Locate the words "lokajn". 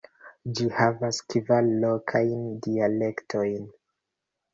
1.83-2.39